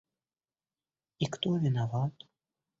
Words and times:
И 1.19 1.27
кто 1.27 1.55
виноват? 1.59 2.13